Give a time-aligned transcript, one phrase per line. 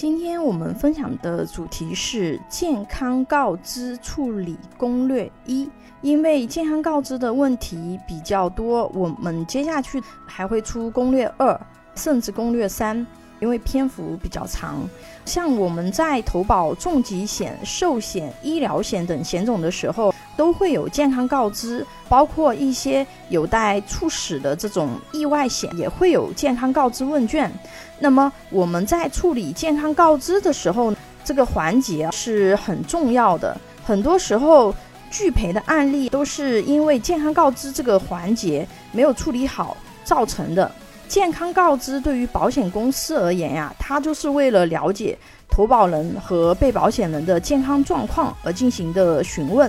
[0.00, 5.68] 今天我们分享的主题是健康告知处理攻略一。
[6.00, 11.60] 因为健康告知的问题比较多，我们接下去还会出攻略二，
[11.94, 13.06] 甚至攻略三，
[13.40, 14.88] 因为篇幅比较长。
[15.24, 27.50] 像我们在投保重疾险、寿险、医疗险等险种的时候，都会有健康告知，包括一些有待猝死的这种意外险，也会有健康告知问卷。
[27.98, 33.56] 那么我们在处理健康告知的时候，这个环节是很重要的。
[33.84, 34.74] 很多时候
[35.10, 40.70] 拒赔的案例都是因为健康告知这个环节没有处理好造成的。
[41.10, 45.18] 健康告知对于保险公司而言呀，它就是为了了解
[45.48, 49.68] 投保人和被保险人的健康状况而进行的询问，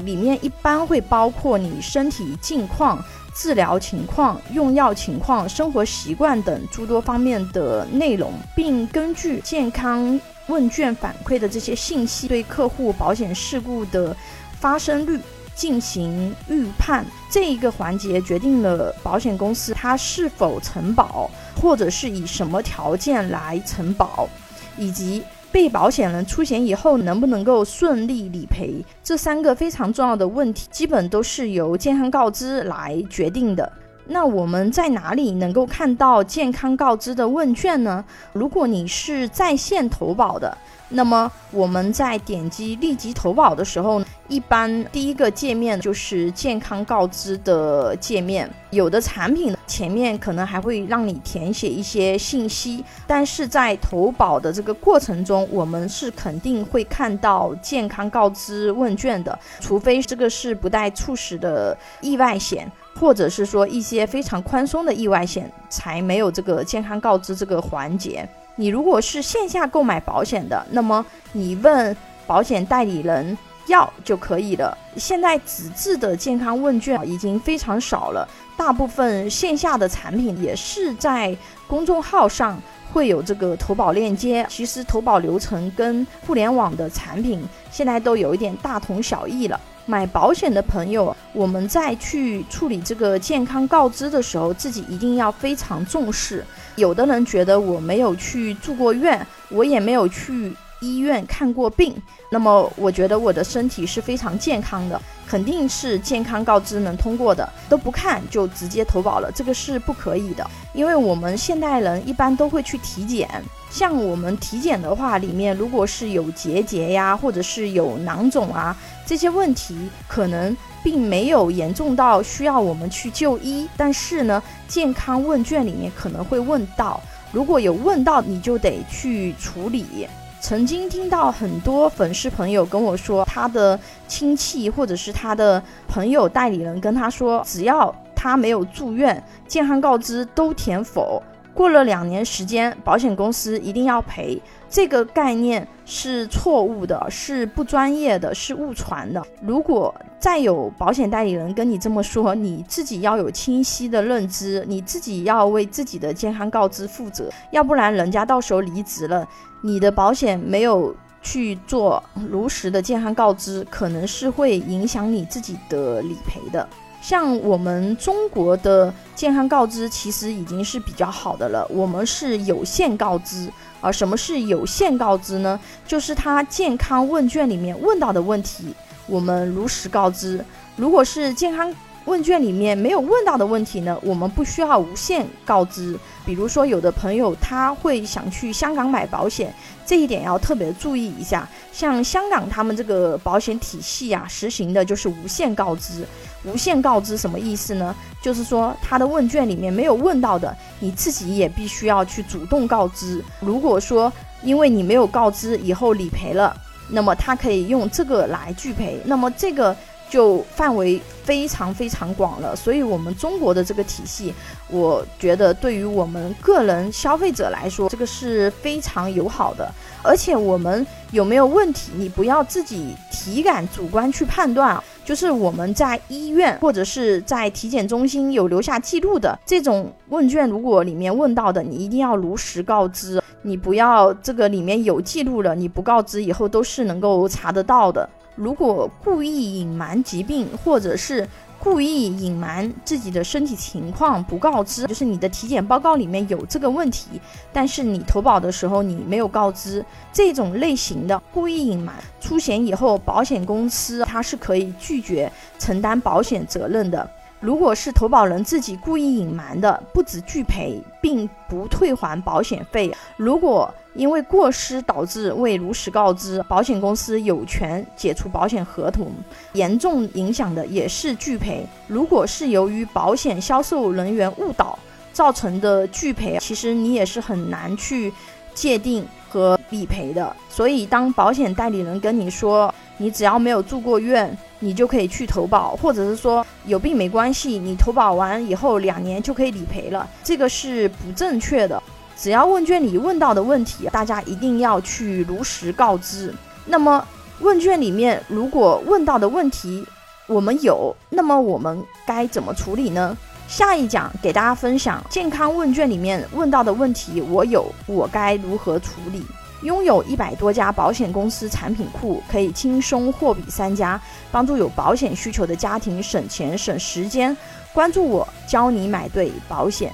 [0.00, 3.02] 里面一般会包括你身体近况。
[3.34, 14.14] 治疗情况、用药情况、生活习惯等诸多方面的内容，并根据健康问卷反馈的这些信息，对客户保险事故的
[14.60, 15.18] 发生率
[15.54, 17.04] 进行预判。
[17.30, 24.28] 这一个环节决定了保险公司它是否承保，或者是以什么条件来承保，
[24.76, 25.22] 以及。
[25.52, 33.70] 被保险人出险以后能不能够顺利理赔，这三个非常重要的问题，基本都是由健康告知来决定的。
[34.06, 38.02] 那我们在哪里能够看到健康告知的问卷呢？
[38.32, 40.56] 如果你是在线投保的。
[40.94, 48.48] 那么我们在点击立即投保的时候，一般第一个界面就是健康告知的界面。
[48.70, 68.26] 有的产品前面可能还会让你填写一些信息，但是在投保的这个过程中，我们是肯定会看到健康告知问卷的，除非这个是不带猝死的意外险，或者是说一些非常宽松的意外险，才没有这个健康告知这个环节。
[68.56, 71.94] 你如果是线下购买保险的，那么你问
[72.26, 74.76] 保险代理人要就可以了。
[74.96, 82.60] 现在纸质的健康问卷已经非常少了，大部分线下的产品也是在公众号上
[82.92, 84.46] 会有这个投保链接。
[84.48, 89.58] 其实投保流程跟互联网的产品现在都有一点大同小异了。
[89.84, 96.44] 买保险的朋友，我们在去处理这个健康告知的时候，自己一定要非常重视。
[96.76, 101.94] 有的人觉得我没有去住过院，我也没有去医院看过病，
[102.30, 105.00] 那么我觉得我的身体是非常健康的。
[105.24, 110.46] 肯定是健康告知能通过的，都不看就直接投保了，这个是不可以的。
[110.74, 113.26] 因为我们现代人一般都会去体检，
[113.70, 118.76] 像我们体检的话，里面如果是有结节呀，或者是有囊肿啊，
[119.06, 120.54] 这些问题可能
[120.84, 127.00] 并没有严重到需要我们去就医，但是呢，健康问卷里面可能会问到，
[127.30, 130.06] 如果有问到，你就得去处理。
[130.42, 141.22] 曾经听到很多粉丝朋友跟我说，他的亲戚或者是他的朋友代理人跟他说，只要他没有住院，健康告知都填否。
[141.54, 144.42] 过了两年时间，保险公司一定要赔。
[144.72, 149.22] 这个概念是错误的，是不专业的，是误传的。
[149.42, 159.28] 如果再有保险代理人跟你这么说，你自己要有清晰的认知，你自己要为自己的健康告知负责，要不然人家到时候离职了，
[159.60, 166.66] 你的保险没有去做如实的健康告知，可能是会影响你自己的理赔的。
[167.02, 173.90] 像我们中国的健康告知其实已经是比较好的了，我们是有限告知啊。
[173.90, 175.58] 什么是有限告知呢？
[175.84, 178.72] 就是他健康问卷里面问到的问题，
[179.08, 180.42] 我们如实告知。
[180.76, 181.74] 如果是健康
[182.04, 185.98] 问卷里面没有问到的问题呢，我们不需要无限告知。
[186.24, 189.52] 比如说，有的朋友他会想去香港买保险，
[189.86, 191.48] 这一点要特别注意一下。
[191.72, 196.06] 像香港他们这个保险体系啊，实行的就是无限告知。
[196.44, 197.94] 无限告知什么意思呢？
[198.20, 203.24] 就是说他的问卷里面没有问到的，你自己也必须要去主动告知。
[203.40, 206.56] 如果说因为你没有告知，以后理赔了，
[206.88, 209.00] 那么他可以用这个来拒赔。
[209.04, 209.76] 那么这个。
[210.12, 214.34] 就范围非常非常广了，所以我们中国的这个体系，
[214.68, 219.72] 我觉得对于我们个人消费者来说，这个是非常友好的。
[220.02, 224.78] 而且我们有没有问题，你不要自己体感主观去判断。
[225.02, 233.22] 就是我们在医院或者是在体检中心有留下记录的这种问卷，如果里面问到的，你一定要如实告知。
[233.40, 238.06] 你不要这个里面有记录了，你不告知以后都是能够查得到的。
[238.34, 247.20] 如果故意隐瞒疾病，或者是故意隐瞒自己的身体情况不告知，就是你的体检报告里面有这个问题，
[247.52, 257.08] 但是你投保的时候你没有告知，这种类型的故意隐瞒出险以后，保险公司它是可以拒绝承担保险责任的。
[257.42, 262.94] 如果是投保人自己故意隐瞒的，不止拒赔，并不退还保险费。
[263.16, 269.10] 如果因为过失导致未如实告知，保险公司有权解除保险合同。
[269.54, 271.66] 严重影响的也是拒赔。
[271.88, 274.78] 如果是由于保险销售人员误导
[275.12, 278.12] 造成的拒赔，其实你也是很难去
[278.54, 280.36] 界定和理赔的。
[280.50, 291.82] 所以，当保险代理人跟你说，你只要没有住过院，你就可以去投保，或者是说有病没关系，你投保完以后两年就可以理赔了，这个是不正确的。
[292.14, 296.32] 只要问卷里问到的问题，大家一定要去如实告知。
[296.66, 297.04] 那么
[297.40, 299.84] 问卷里面如果问到的问题
[300.28, 303.16] 我们有，那么我们该怎么处理呢？
[303.48, 309.22] 下一讲给大家分享健康问卷里面问到的问题，我有，我该如何处理？
[309.62, 314.00] 拥有一百多家保险公司产品库，可以轻松货比三家，
[314.32, 317.36] 帮助有保险需求的家庭省钱省时间。
[317.72, 319.92] 关注我，教你买对保险。